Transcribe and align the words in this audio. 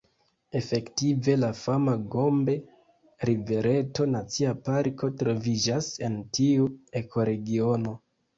Efektive, 0.59 1.33
la 1.41 1.49
fama 1.59 1.93
Gombe-rivereto 2.15 4.07
Nacia 4.15 4.55
Parko 4.71 5.11
troviĝas 5.21 5.91
en 6.09 6.17
tiu 6.41 6.67
ekoregiono. 7.03 7.97